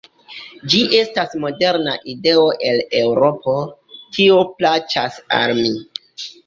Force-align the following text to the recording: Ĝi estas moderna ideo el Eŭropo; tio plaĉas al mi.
Ĝi 0.73 0.79
estas 0.99 1.35
moderna 1.43 1.93
ideo 2.13 2.47
el 2.71 2.83
Eŭropo; 3.03 3.57
tio 4.17 4.43
plaĉas 4.57 5.23
al 5.43 5.57
mi. 5.65 5.75